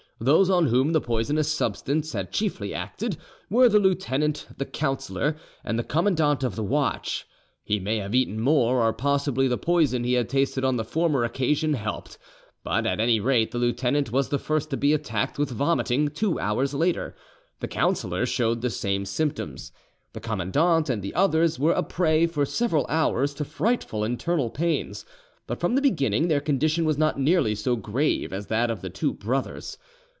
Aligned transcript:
Those 0.23 0.51
on 0.51 0.67
whom 0.67 0.91
the 0.93 1.01
poisonous 1.01 1.51
substance 1.51 2.13
had 2.13 2.31
chiefly 2.31 2.75
acted 2.75 3.17
were 3.49 3.67
the 3.67 3.79
lieutenant, 3.79 4.45
the 4.55 4.67
councillor, 4.67 5.35
and 5.63 5.79
the 5.79 5.83
commandant 5.83 6.43
of 6.43 6.55
the 6.55 6.63
watch. 6.63 7.25
He 7.63 7.79
may 7.79 7.97
have 7.97 8.13
eaten 8.13 8.39
more, 8.39 8.83
or 8.83 8.93
possibly 8.93 9.47
the 9.47 9.57
poison 9.57 10.03
he 10.03 10.13
had 10.13 10.29
tasted 10.29 10.63
on 10.63 10.75
the 10.75 10.83
former 10.83 11.23
occasion 11.23 11.73
helped, 11.73 12.19
but 12.63 12.85
at 12.85 12.99
any 12.99 13.19
rate 13.19 13.49
the 13.49 13.57
lieutenant 13.57 14.11
was 14.11 14.29
the 14.29 14.37
first 14.37 14.69
to 14.69 14.77
be 14.77 14.93
attacked 14.93 15.39
with 15.39 15.49
vomiting 15.49 16.09
two 16.09 16.39
hours 16.39 16.75
later, 16.75 17.15
the 17.59 17.67
councillor 17.67 18.27
showed 18.27 18.61
the 18.61 18.69
same 18.69 19.05
symptoms; 19.07 19.71
the 20.13 20.19
commandant 20.19 20.87
and 20.87 21.01
the 21.01 21.15
others 21.15 21.57
were 21.57 21.73
a 21.73 21.81
prey 21.81 22.27
for 22.27 22.45
several 22.45 22.85
hours 22.89 23.33
to 23.33 23.43
frightful 23.43 24.03
internal 24.03 24.51
pains; 24.51 25.03
but 25.47 25.59
from 25.59 25.73
the 25.73 25.81
beginning 25.81 26.27
their 26.27 26.39
condition 26.41 26.85
was 26.85 26.99
not 26.99 27.19
nearly 27.19 27.55
so 27.55 27.75
grave 27.75 28.31
as 28.31 28.45
that 28.45 28.69
of 28.69 28.81
the 28.81 28.89
two 28.91 29.13
brothers. 29.13 29.79